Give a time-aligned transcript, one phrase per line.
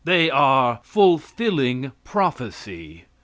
[0.03, 3.03] They are "fulfilling prophecy."